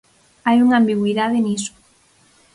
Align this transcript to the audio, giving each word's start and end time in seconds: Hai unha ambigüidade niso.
Hai 0.47 0.57
unha 0.65 0.75
ambigüidade 0.81 1.37
niso. 1.45 1.73